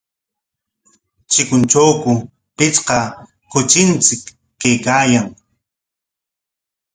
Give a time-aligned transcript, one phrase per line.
[1.31, 2.11] ¿Chikuntrawku
[2.57, 2.97] pichqa
[3.51, 4.23] kuchinchik
[4.61, 5.27] kaykaayan?